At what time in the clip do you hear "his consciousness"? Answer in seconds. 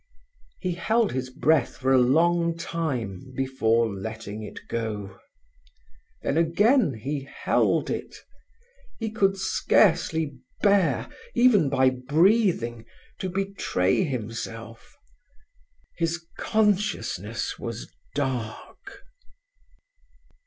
15.97-17.59